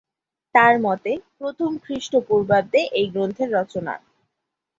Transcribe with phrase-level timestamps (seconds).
[0.55, 3.93] তার মতে প্রথম খ্রিস্টপূর্বাব্দে এই গ্রন্থের রচনা।